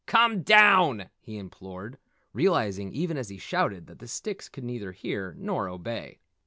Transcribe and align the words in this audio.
Come 0.07 0.41
down!" 0.41 1.11
he 1.19 1.37
implored, 1.37 1.99
realizing 2.33 2.91
even 2.91 3.17
as 3.17 3.29
he 3.29 3.37
shouted 3.37 3.85
that 3.85 3.99
the 3.99 4.07
sticks 4.07 4.49
could 4.49 4.63
neither 4.63 4.93
hear 4.93 5.35
nor 5.37 5.69
obey. 5.69 6.17